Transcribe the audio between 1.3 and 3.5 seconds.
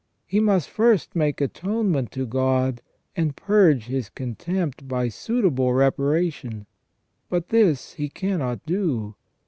atonement to God, and